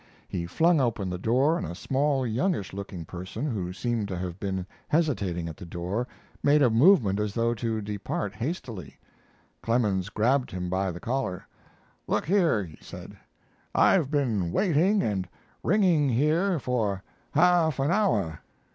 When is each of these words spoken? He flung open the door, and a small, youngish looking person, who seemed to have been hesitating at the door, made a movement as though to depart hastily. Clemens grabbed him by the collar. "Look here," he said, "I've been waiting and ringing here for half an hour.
He 0.27 0.47
flung 0.47 0.81
open 0.81 1.11
the 1.11 1.19
door, 1.19 1.59
and 1.59 1.67
a 1.67 1.75
small, 1.75 2.25
youngish 2.25 2.73
looking 2.73 3.05
person, 3.05 3.45
who 3.45 3.71
seemed 3.71 4.07
to 4.07 4.17
have 4.17 4.39
been 4.39 4.65
hesitating 4.87 5.47
at 5.47 5.57
the 5.57 5.63
door, 5.65 6.07
made 6.41 6.63
a 6.63 6.71
movement 6.71 7.19
as 7.19 7.35
though 7.35 7.53
to 7.53 7.81
depart 7.81 8.33
hastily. 8.33 8.97
Clemens 9.61 10.09
grabbed 10.09 10.49
him 10.49 10.71
by 10.71 10.89
the 10.89 10.99
collar. 10.99 11.45
"Look 12.07 12.25
here," 12.25 12.63
he 12.63 12.79
said, 12.81 13.15
"I've 13.75 14.09
been 14.09 14.51
waiting 14.51 15.03
and 15.03 15.29
ringing 15.61 16.09
here 16.09 16.57
for 16.57 17.03
half 17.33 17.77
an 17.77 17.91
hour. 17.91 18.39